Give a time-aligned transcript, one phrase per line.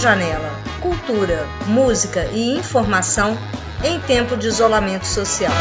[0.00, 0.50] Janela.
[0.80, 3.36] Cultura, música e informação
[3.84, 5.52] em tempo de isolamento social.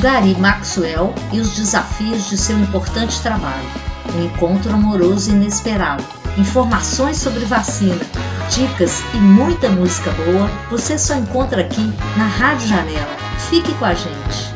[0.00, 3.68] Gary Maxwell e os desafios de seu importante trabalho.
[4.14, 6.04] Um encontro amoroso inesperado.
[6.38, 8.00] Informações sobre vacina,
[8.50, 13.16] dicas e muita música boa você só encontra aqui na Rádio Janela.
[13.50, 14.53] Fique com a gente.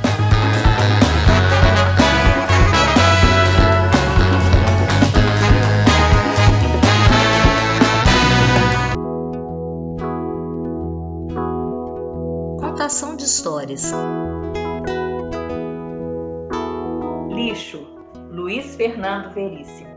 [17.29, 17.87] Lixo,
[18.31, 19.91] Luiz Fernando Veríssimo.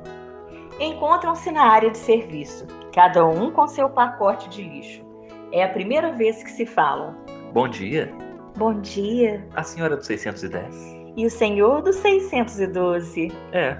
[0.77, 5.05] Encontram-se na área de serviço, cada um com seu pacote de lixo.
[5.53, 7.15] É a primeira vez que se falam.
[7.53, 8.13] Bom dia.
[8.57, 9.47] Bom dia.
[9.55, 10.75] A senhora do 610?
[11.15, 13.31] E o senhor do 612?
[13.53, 13.77] É.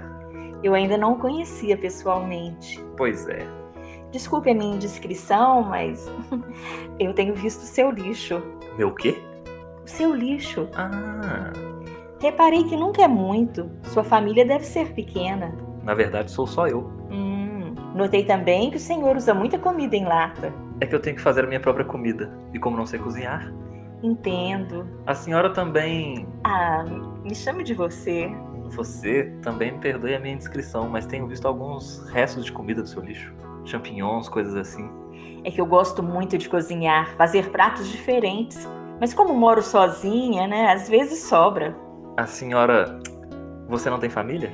[0.62, 2.82] Eu ainda não o conhecia pessoalmente.
[2.96, 3.46] Pois é.
[4.10, 6.10] Desculpe a minha indiscrição, mas
[6.98, 8.42] eu tenho visto o seu lixo.
[8.78, 9.22] Meu quê?
[9.84, 10.68] O seu lixo.
[10.74, 11.52] Ah,
[12.20, 13.68] Reparei que nunca é muito.
[13.82, 15.52] Sua família deve ser pequena.
[15.82, 16.82] na verdade sou só eu.
[17.10, 20.52] Hum, notei também que o senhor usa muita comida em lata.
[20.80, 22.30] É que eu tenho que fazer a minha própria comida.
[22.54, 23.52] E como não sei cozinhar,
[24.04, 24.86] Entendo.
[25.06, 26.26] a senhora também.
[26.44, 26.84] Ah,
[27.24, 28.30] me chame de você.
[28.70, 32.88] Você também me perdoe a minha indiscrição, mas tenho visto alguns restos de comida do
[32.88, 33.32] seu lixo.
[33.64, 34.88] Champignons, coisas assim.
[35.44, 38.66] É que eu gosto muito de cozinhar, fazer pratos diferentes.
[39.02, 40.70] Mas como moro sozinha, né?
[40.72, 41.76] Às vezes sobra.
[42.16, 43.00] A senhora.
[43.68, 44.52] Você não tem família?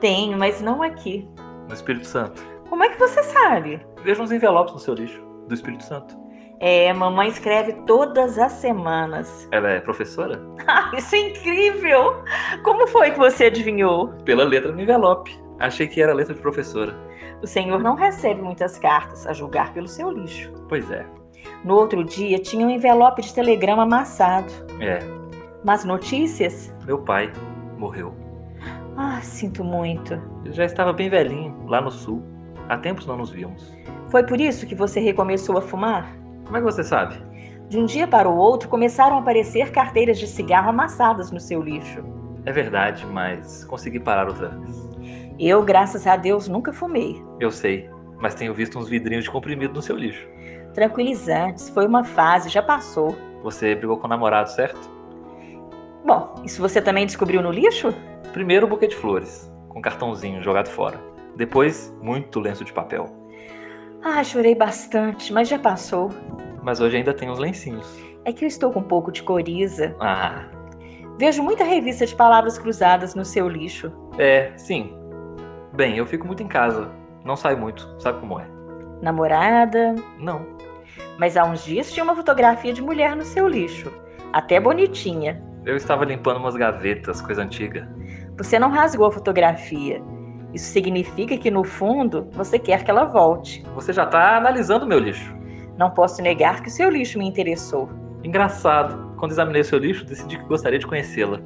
[0.00, 1.28] Tenho, mas não aqui.
[1.68, 2.42] No Espírito Santo.
[2.70, 3.78] Como é que você sabe?
[4.02, 5.22] Veja uns envelopes no seu lixo.
[5.46, 6.16] Do Espírito Santo.
[6.60, 9.46] É, mamãe escreve todas as semanas.
[9.52, 10.40] Ela é professora?
[10.66, 12.22] Ah, isso é incrível!
[12.62, 14.08] Como foi que você adivinhou?
[14.24, 15.36] Pela letra no envelope.
[15.58, 16.96] Achei que era letra de professora.
[17.42, 20.52] O senhor não recebe muitas cartas, a julgar pelo seu lixo.
[20.68, 21.04] Pois é.
[21.64, 24.52] No outro dia tinha um envelope de telegrama amassado.
[24.80, 24.98] É.
[25.64, 26.74] Mas notícias?
[26.86, 27.30] Meu pai
[27.76, 28.14] morreu.
[28.96, 30.14] Ah, sinto muito.
[30.44, 32.22] Ele já estava bem velhinho, lá no sul.
[32.68, 33.74] Há tempos não nos víamos.
[34.08, 36.14] Foi por isso que você recomeçou a fumar?
[36.44, 37.14] Como é que você sabe?
[37.68, 41.62] De um dia para o outro começaram a aparecer carteiras de cigarro amassadas no seu
[41.62, 42.02] lixo.
[42.44, 44.90] É verdade, mas consegui parar outra vez.
[45.38, 47.22] Eu, graças a Deus, nunca fumei.
[47.38, 47.88] Eu sei,
[48.18, 50.26] mas tenho visto uns vidrinhos de comprimido no seu lixo.
[50.74, 53.16] Tranquilizantes, foi uma fase, já passou.
[53.42, 54.90] Você brigou com o namorado, certo?
[56.04, 57.92] Bom, isso você também descobriu no lixo?
[58.32, 60.98] Primeiro o buquê de flores, com cartãozinho jogado fora.
[61.36, 63.06] Depois, muito lenço de papel.
[64.02, 66.10] Ah, chorei bastante, mas já passou.
[66.62, 67.86] Mas hoje ainda tem uns lencinhos.
[68.24, 69.94] É que eu estou com um pouco de coriza.
[70.00, 70.44] Ah,
[71.18, 73.92] Vejo muita revista de palavras cruzadas no seu lixo.
[74.18, 74.94] é, sim.
[75.74, 76.90] Bem, eu fico muito em casa.
[77.24, 78.46] Não saio muito, sabe como é?
[79.02, 79.94] Namorada.
[80.18, 80.46] Não.
[81.18, 83.92] Mas há uns dias tinha uma fotografia de mulher no seu lixo.
[84.32, 85.42] Até bonitinha.
[85.64, 87.88] Eu estava limpando umas gavetas, coisa antiga.
[88.38, 90.02] Você não rasgou a fotografia.
[90.54, 93.64] Isso significa que, no fundo, você quer que ela volte.
[93.74, 95.34] Você já tá analisando meu lixo.
[95.76, 97.88] Não posso negar que o seu lixo me interessou.
[98.24, 99.14] Engraçado.
[99.18, 101.40] Quando examinei seu lixo, decidi que gostaria de conhecê-la.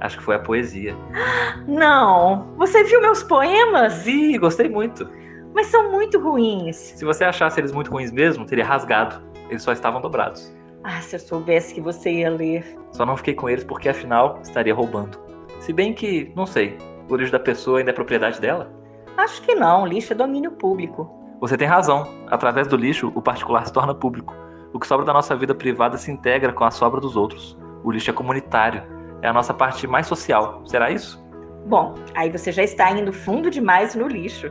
[0.00, 0.94] Acho que foi a poesia.
[1.66, 2.54] Não!
[2.56, 4.02] Você viu meus poemas?
[4.02, 5.08] Vi, gostei muito.
[5.54, 6.76] Mas são muito ruins.
[6.76, 9.20] Se você achasse eles muito ruins mesmo, teria rasgado.
[9.48, 10.54] Eles só estavam dobrados.
[10.84, 12.78] Ah, se eu soubesse que você ia ler.
[12.92, 15.18] Só não fiquei com eles porque afinal estaria roubando.
[15.58, 16.78] Se bem que, não sei,
[17.08, 18.72] o lixo da pessoa ainda é propriedade dela?
[19.16, 21.10] Acho que não, lixo é domínio público.
[21.40, 22.06] Você tem razão.
[22.28, 24.34] Através do lixo, o particular se torna público.
[24.72, 27.58] O que sobra da nossa vida privada se integra com a sobra dos outros.
[27.82, 28.82] O lixo é comunitário.
[29.20, 30.62] É a nossa parte mais social.
[30.64, 31.22] Será isso?
[31.66, 34.50] Bom, aí você já está indo fundo demais no lixo.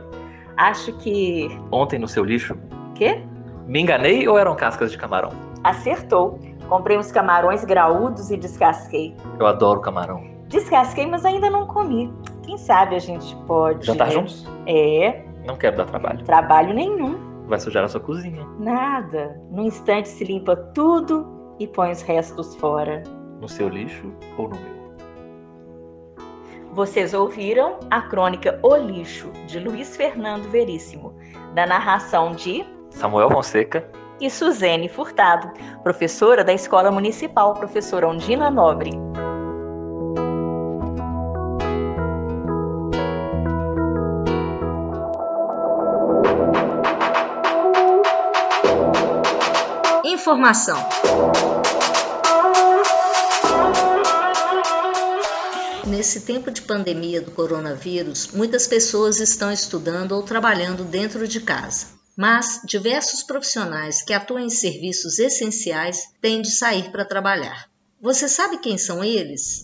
[0.60, 1.48] Acho que.
[1.72, 2.54] Ontem no seu lixo,
[2.94, 3.22] Quê?
[3.66, 5.30] me enganei ou eram cascas de camarão?
[5.64, 6.38] Acertou.
[6.68, 9.16] Comprei uns camarões graúdos e descasquei.
[9.38, 10.22] Eu adoro camarão.
[10.48, 12.12] Descasquei, mas ainda não comi.
[12.42, 13.86] Quem sabe a gente pode.
[13.86, 14.46] Jantar juntos?
[14.66, 16.22] É, Não quero dar trabalho.
[16.24, 17.18] trabalho nenhum.
[17.46, 18.46] Vai sujar a sua cozinha.
[18.58, 19.40] Nada.
[19.50, 21.26] Num instante se limpa tudo
[21.58, 23.02] e põe os restos fora.
[23.40, 24.79] No seu lixo ou no meu?
[26.72, 31.16] Vocês ouviram a crônica O Lixo, de Luiz Fernando Veríssimo,
[31.52, 33.90] da narração de Samuel Fonseca,
[34.20, 35.50] e Suzene Furtado,
[35.82, 38.92] professora da Escola Municipal, professora Ondina Nobre.
[50.04, 50.76] Informação.
[56.00, 61.88] Nesse tempo de pandemia do coronavírus, muitas pessoas estão estudando ou trabalhando dentro de casa.
[62.16, 67.68] Mas diversos profissionais que atuam em serviços essenciais têm de sair para trabalhar.
[68.00, 69.60] Você sabe quem são eles?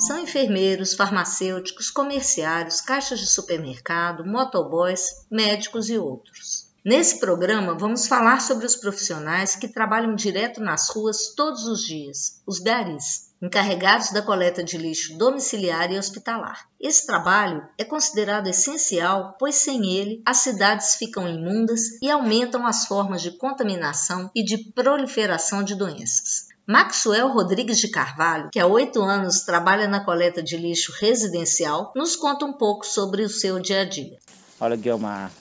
[0.00, 6.65] São enfermeiros, farmacêuticos, comerciários, caixas de supermercado, motoboys, médicos e outros.
[6.86, 12.40] Nesse programa, vamos falar sobre os profissionais que trabalham direto nas ruas todos os dias,
[12.46, 16.68] os garis, encarregados da coleta de lixo domiciliar e hospitalar.
[16.80, 22.86] Esse trabalho é considerado essencial, pois sem ele as cidades ficam imundas e aumentam as
[22.86, 26.46] formas de contaminação e de proliferação de doenças.
[26.68, 32.14] Maxwell Rodrigues de Carvalho, que há oito anos trabalha na coleta de lixo residencial, nos
[32.14, 34.18] conta um pouco sobre o seu dia a dia.
[34.60, 35.32] Olha, Guilmar,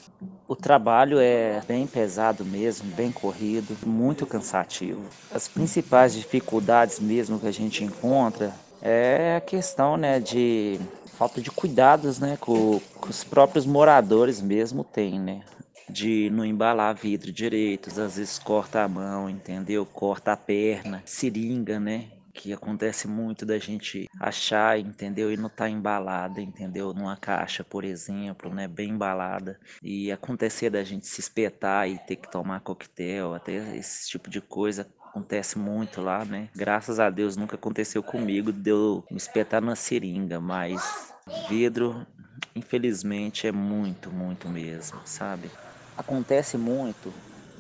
[0.48, 5.02] o trabalho é bem pesado mesmo, bem corrido, muito cansativo.
[5.32, 10.80] As principais dificuldades mesmo que a gente encontra é a questão né, de
[11.18, 15.42] falta de cuidados né, que, que os próprios moradores mesmo têm, né?
[15.90, 19.86] de não embalar vidro direito, às vezes corta a mão, entendeu?
[19.86, 22.06] Corta a perna, seringa, né?
[22.36, 25.32] Que acontece muito da gente achar, entendeu?
[25.32, 26.94] E não tá embalada, entendeu?
[26.94, 28.68] Numa caixa, por exemplo, né?
[28.68, 29.58] Bem embalada.
[29.82, 34.42] E acontecer da gente se espetar e ter que tomar coquetel, até esse tipo de
[34.42, 36.50] coisa acontece muito lá, né?
[36.54, 41.14] Graças a Deus nunca aconteceu comigo de eu me espetar na seringa, mas
[41.48, 42.06] vidro,
[42.54, 45.50] infelizmente, é muito, muito mesmo, sabe?
[45.98, 47.14] Acontece muito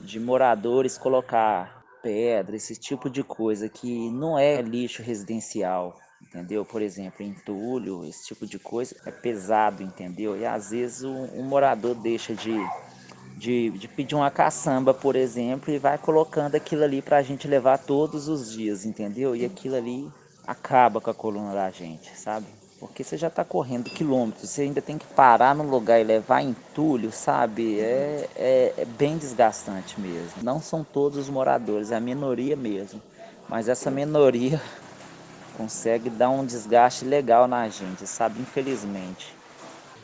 [0.03, 1.74] de moradores colocar
[2.05, 6.63] pedra, esse tipo de coisa que não é lixo residencial, entendeu?
[6.63, 10.37] Por exemplo, entulho, esse tipo de coisa é pesado, entendeu?
[10.37, 12.55] E às vezes um, um morador deixa de,
[13.35, 17.47] de, de, pedir uma caçamba, por exemplo, e vai colocando aquilo ali para a gente
[17.47, 19.35] levar todos os dias, entendeu?
[19.35, 20.07] E aquilo ali
[20.45, 22.45] acaba com a coluna da gente, sabe?
[22.79, 26.41] Porque você já está correndo quilômetros, você ainda tem que parar no lugar e levar
[26.41, 27.79] entulho, sabe?
[27.79, 30.43] É, é, é, bem desgastante mesmo.
[30.43, 33.01] Não são todos os moradores, é a minoria mesmo.
[33.47, 34.61] Mas essa minoria
[35.57, 38.41] consegue dar um desgaste legal na gente, sabe?
[38.41, 39.34] Infelizmente.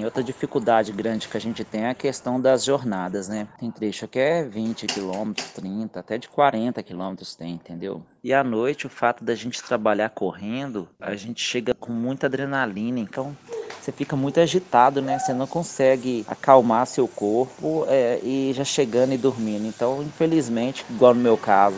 [0.01, 3.47] E outra dificuldade grande que a gente tem é a questão das jornadas, né?
[3.59, 8.01] Tem trecho que é 20 km, 30, até de 40 km tem, entendeu?
[8.23, 12.99] E à noite, o fato da gente trabalhar correndo, a gente chega com muita adrenalina,
[12.99, 13.37] então
[13.79, 15.19] você fica muito agitado, né?
[15.19, 19.67] Você não consegue acalmar seu corpo é, e já chegando e dormindo.
[19.67, 21.77] Então, infelizmente, igual no meu caso,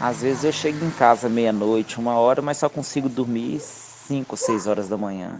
[0.00, 4.38] às vezes eu chego em casa meia-noite, uma hora, mas só consigo dormir 5 ou
[4.38, 5.38] 6 horas da manhã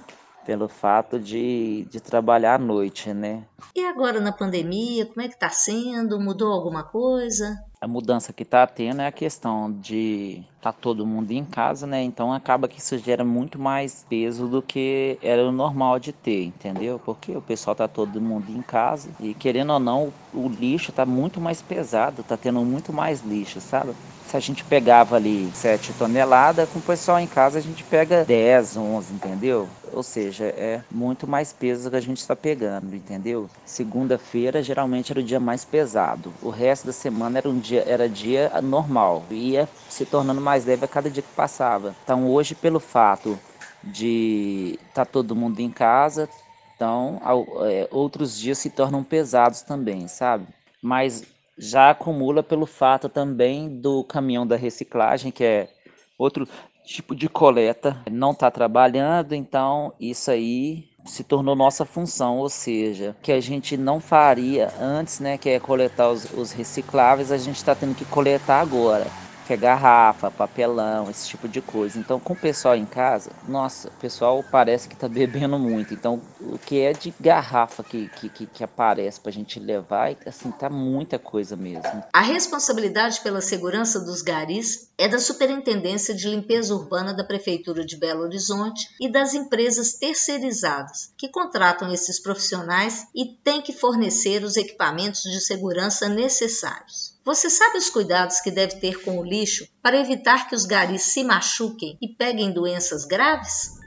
[0.49, 3.43] pelo fato de, de trabalhar à noite, né?
[3.77, 6.19] E agora na pandemia, como é que está sendo?
[6.19, 7.55] Mudou alguma coisa?
[7.79, 12.03] A mudança que está tendo é a questão de tá todo mundo em casa, né?
[12.03, 16.45] Então acaba que isso gera muito mais peso do que era o normal de ter,
[16.45, 16.99] entendeu?
[17.05, 21.05] Porque o pessoal tá todo mundo em casa e querendo ou não, o lixo tá
[21.05, 23.93] muito mais pesado, tá tendo muito mais lixo, sabe?
[24.29, 28.27] Se a gente pegava ali 7 toneladas, com o pessoal em casa a gente pega
[28.27, 29.67] 10, 11, entendeu?
[29.91, 33.49] Ou seja, é muito mais peso que a gente está pegando, entendeu?
[33.65, 36.31] Segunda-feira geralmente era o dia mais pesado.
[36.43, 39.25] O resto da semana era um dia, era dia normal.
[39.31, 41.97] Ia se tornando mais leve a cada dia que passava.
[42.05, 43.39] Então hoje, pelo fato
[43.83, 46.29] de estar tá todo mundo em casa,
[46.77, 47.19] então
[47.63, 50.47] é, outros dias se tornam pesados também, sabe?
[50.83, 51.25] Mas
[51.59, 55.69] já acumula pelo fato também do caminhão da reciclagem, que é
[56.17, 56.49] outro
[56.85, 63.17] tipo de coleta, não está trabalhando, então isso aí se tornou nossa função, ou seja,
[63.23, 67.57] que a gente não faria antes, né, que é coletar os, os recicláveis, a gente
[67.57, 69.07] está tendo que coletar agora
[69.49, 71.99] que é garrafa, papelão, esse tipo de coisa.
[71.99, 75.95] Então, com o pessoal em casa, nossa, o pessoal parece que está bebendo muito.
[75.95, 80.51] Então, o que é de garrafa que, que, que aparece para a gente levar, assim,
[80.51, 82.05] tá muita coisa mesmo.
[82.13, 87.97] A responsabilidade pela segurança dos garis é da Superintendência de Limpeza Urbana da Prefeitura de
[87.97, 94.59] Belo Horizonte e das empresas terceirizadas, que contratam esses profissionais e têm que fornecer os
[94.59, 97.17] equipamentos de segurança necessários.
[97.25, 101.03] Você sabe os cuidados que deve ter com o lixo para evitar que os garis
[101.03, 103.78] se machuquem e peguem doenças graves?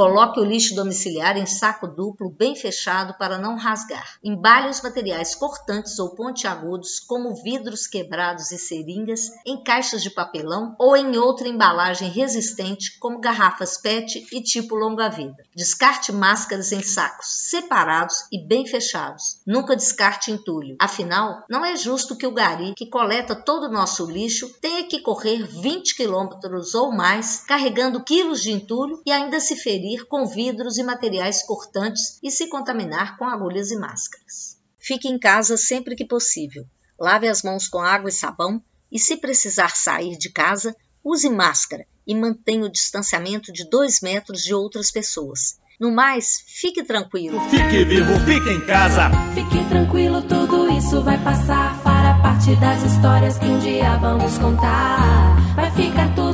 [0.00, 4.16] Coloque o lixo domiciliar em saco duplo bem fechado para não rasgar.
[4.24, 10.74] Embale os materiais cortantes ou pontiagudos, como vidros quebrados e seringas, em caixas de papelão
[10.78, 15.44] ou em outra embalagem resistente, como garrafas PET e tipo longa-vida.
[15.54, 19.42] Descarte máscaras em sacos separados e bem fechados.
[19.46, 20.76] Nunca descarte entulho.
[20.80, 25.02] Afinal, não é justo que o gari, que coleta todo o nosso lixo, tenha que
[25.02, 30.78] correr 20 quilômetros ou mais carregando quilos de entulho e ainda se ferir com vidros
[30.78, 34.58] e materiais cortantes e se contaminar com agulhas e máscaras.
[34.78, 36.64] Fique em casa sempre que possível.
[36.98, 41.86] Lave as mãos com água e sabão e, se precisar sair de casa, use máscara
[42.06, 45.58] e mantenha o distanciamento de 2 metros de outras pessoas.
[45.80, 47.40] No mais, fique tranquilo.
[47.48, 49.10] Fique vivo, fique em casa.
[49.34, 51.80] Fique tranquilo, tudo isso vai passar.
[51.82, 55.54] Fará parte das histórias que um dia vamos contar.
[55.54, 56.29] Vai ficar tudo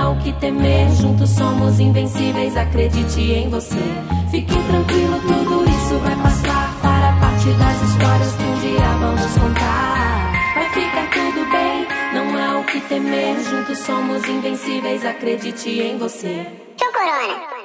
[0.00, 0.90] há o que temer.
[0.92, 3.76] Juntos somos invencíveis, acredite em você.
[4.30, 6.72] Fique tranquilo, tudo isso vai passar.
[6.80, 10.32] Fará parte das histórias que um dia vamos contar.
[10.54, 13.38] Vai ficar tudo bem, não há o que temer.
[13.42, 16.46] Juntos somos invencíveis, acredite em você.
[16.78, 17.60] Show Corona!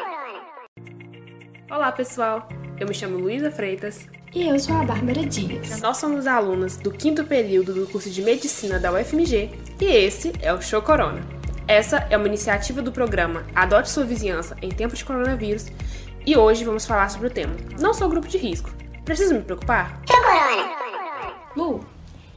[1.71, 2.47] Olá, pessoal.
[2.79, 4.07] Eu me chamo Luísa Freitas.
[4.33, 5.79] E eu sou a Bárbara Dias.
[5.79, 9.49] Nós somos alunas do quinto período do curso de Medicina da UFMG
[9.79, 11.34] e esse é o Show Corona.
[11.67, 15.65] Essa é uma iniciativa do programa Adote Sua Vizinhança em Tempo de Coronavírus
[16.23, 18.69] e hoje vamos falar sobre o tema Não sou grupo de risco.
[19.03, 19.99] Preciso me preocupar?
[20.05, 20.75] Corona!
[21.57, 21.83] Lu,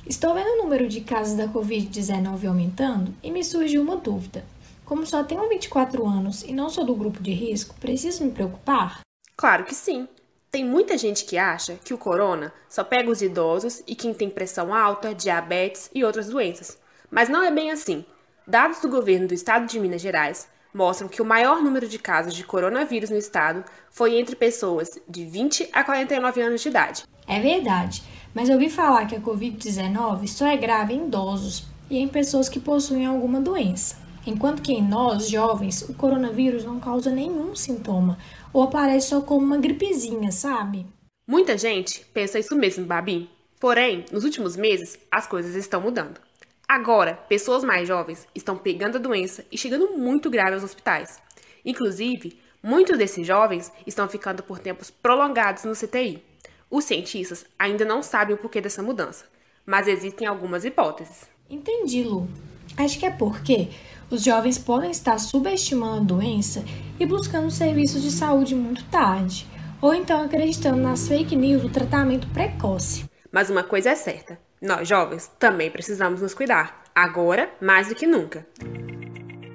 [0.06, 4.46] estou vendo o número de casos da Covid-19 aumentando e me surgiu uma dúvida.
[4.82, 9.00] Como só tenho 24 anos e não sou do grupo de risco, preciso me preocupar?
[9.36, 10.08] Claro que sim.
[10.50, 14.30] Tem muita gente que acha que o corona só pega os idosos e quem tem
[14.30, 16.78] pressão alta, diabetes e outras doenças.
[17.10, 18.06] Mas não é bem assim.
[18.48, 22.32] Dados do governo do estado de Minas Gerais mostram que o maior número de casos
[22.32, 27.02] de coronavírus no estado foi entre pessoas de 20 a 49 anos de idade.
[27.26, 28.02] É verdade,
[28.34, 32.48] mas eu ouvi falar que a Covid-19 só é grave em idosos e em pessoas
[32.48, 33.98] que possuem alguma doença.
[34.26, 38.16] Enquanto que em nós, jovens, o coronavírus não causa nenhum sintoma,
[38.50, 40.86] ou aparece só como uma gripezinha, sabe?
[41.28, 43.28] Muita gente pensa isso mesmo, Babi.
[43.60, 46.27] Porém, nos últimos meses, as coisas estão mudando.
[46.68, 51.18] Agora, pessoas mais jovens estão pegando a doença e chegando muito grave aos hospitais.
[51.64, 56.22] Inclusive, muitos desses jovens estão ficando por tempos prolongados no CTI.
[56.70, 59.24] Os cientistas ainda não sabem o porquê dessa mudança,
[59.64, 61.26] mas existem algumas hipóteses.
[61.48, 62.28] Entendi, Lu.
[62.76, 63.70] Acho que é porque
[64.10, 66.62] os jovens podem estar subestimando a doença
[67.00, 69.46] e buscando serviços de saúde muito tarde,
[69.80, 73.08] ou então acreditando nas fake news do tratamento precoce.
[73.32, 78.06] Mas uma coisa é certa: nós jovens também precisamos nos cuidar, agora mais do que
[78.06, 78.46] nunca.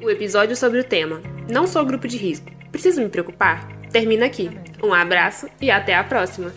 [0.02, 3.68] O episódio sobre o tema Não sou grupo de risco, preciso me preocupar?
[3.92, 4.50] Termina aqui.
[4.82, 6.54] Um abraço e até a próxima.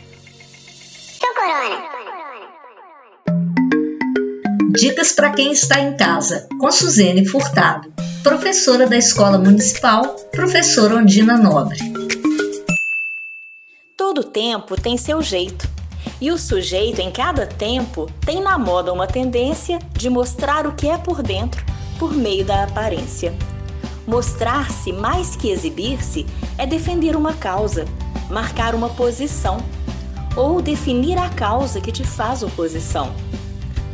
[1.21, 1.97] Corona!
[4.71, 11.37] Dicas para quem está em casa, com Suzene Furtado, professora da Escola Municipal, professora Ondina
[11.37, 11.79] Nobre.
[13.97, 15.76] Todo tempo tem seu jeito.
[16.21, 20.89] E o sujeito, em cada tempo, tem na moda uma tendência de mostrar o que
[20.89, 21.65] é por dentro
[21.99, 23.35] por meio da aparência.
[24.07, 27.85] Mostrar-se mais que exibir-se é defender uma causa,
[28.31, 29.59] marcar uma posição
[30.37, 33.13] ou definir a causa que te faz oposição.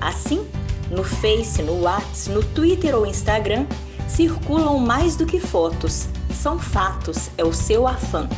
[0.00, 0.46] Assim,
[0.90, 3.66] no Face, no WhatsApp, no Twitter ou Instagram,
[4.08, 8.28] circulam mais do que fotos, são fatos, é o seu afã.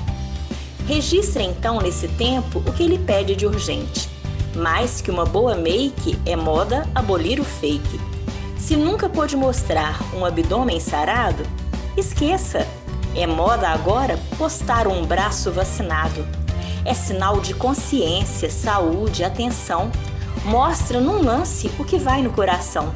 [0.87, 4.09] Registre então nesse tempo o que ele pede de urgente.
[4.55, 8.01] Mais que uma boa make, é moda abolir o fake.
[8.59, 11.43] Se nunca pôde mostrar um abdômen sarado,
[11.97, 12.67] esqueça.
[13.17, 16.27] É moda agora postar um braço vacinado.
[16.85, 19.91] É sinal de consciência, saúde, atenção
[20.45, 22.93] mostra num lance o que vai no coração.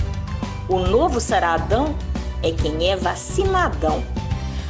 [0.68, 1.94] O novo saradão
[2.42, 4.02] é quem é vacinadão.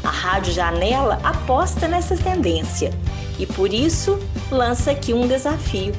[0.09, 2.91] A Rádio Janela aposta nessa tendência
[3.39, 4.19] e por isso
[4.51, 5.93] lança aqui um desafio.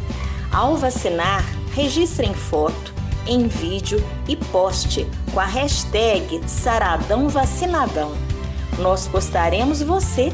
[0.51, 2.91] Ao vacinar, registre em foto,
[3.27, 8.13] em vídeo e poste com a hashtag Saradão Vacinadão.
[8.79, 10.33] Nós postaremos você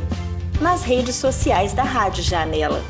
[0.62, 2.82] nas redes sociais da Rádio Janela.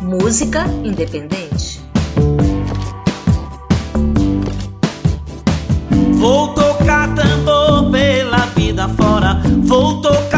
[0.00, 1.71] música independente.
[9.72, 10.31] Fora.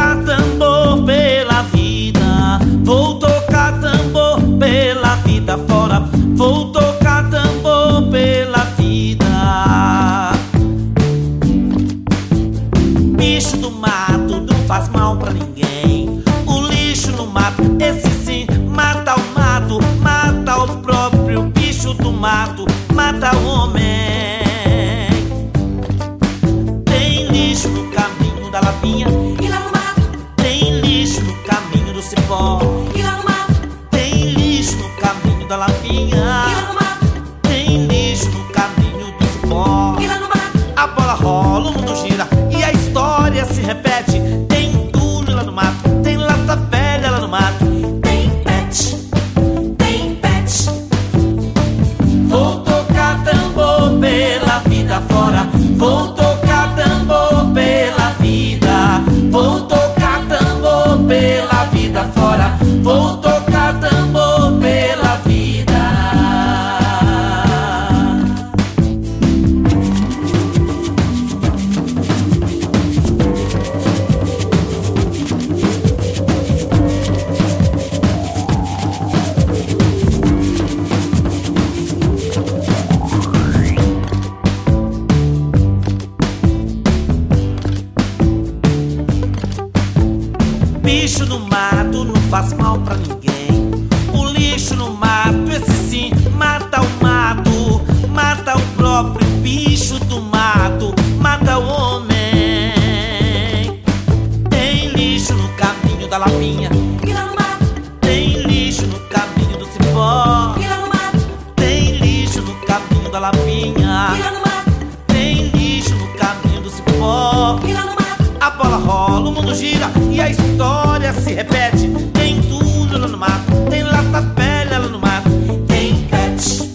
[121.21, 121.89] Se repete.
[122.13, 125.31] Tem tudo lá no mato, tem lata velha lá no mato.
[125.67, 126.71] Tem pet,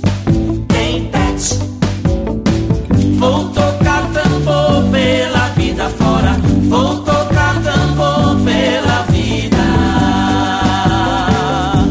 [0.67, 1.59] tem pet.
[3.17, 6.37] Vou tocar tambor pela vida fora.
[6.69, 9.57] Vou tocar tambor pela vida.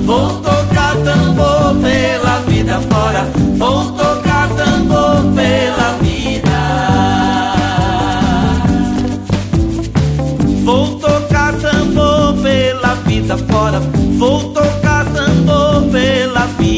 [0.04, 3.28] Vou tocar tambor pela vida fora.
[3.56, 4.07] Vou tocar
[16.38, 16.77] pela vida.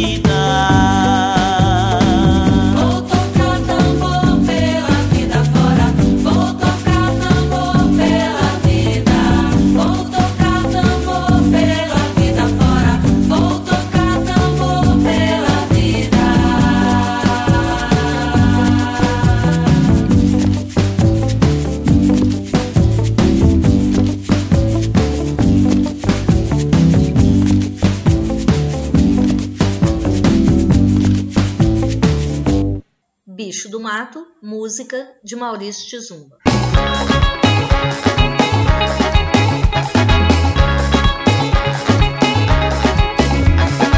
[33.60, 36.38] Bicho do Mato, música de Maurício Tizumba.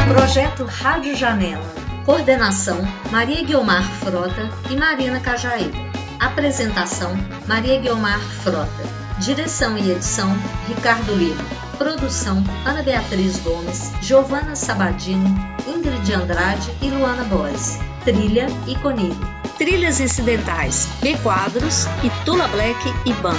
[0.09, 1.63] Projeto Rádio Janela.
[2.05, 2.77] Coordenação:
[3.09, 5.77] Maria Guiomar Frota e Marina Cajaíba.
[6.19, 7.13] Apresentação:
[7.47, 8.83] Maria Guiomar Frota.
[9.21, 10.29] Direção e edição:
[10.67, 11.41] Ricardo Lima.
[11.77, 15.33] Produção: Ana Beatriz Gomes, Giovana Sabadini,
[15.65, 17.79] Ingrid Andrade e Luana Boes.
[18.03, 19.42] Trilha e Conilho.
[19.57, 23.37] Trilhas incidentais, B Quadros, Itula Black e Banda.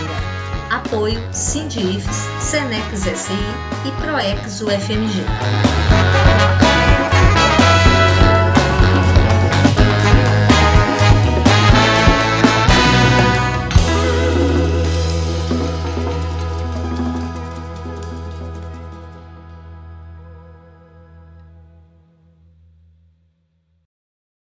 [0.71, 3.35] Apoio Sindifes, Senex SI
[3.87, 6.64] e Proex UFMG.